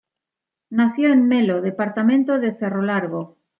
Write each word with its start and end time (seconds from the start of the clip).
Nació 0.71 1.13
en 1.13 1.27
Melo, 1.27 1.61
departamento 1.61 2.39
de 2.39 2.53
Cerro 2.55 2.81
Largo. 2.81 3.37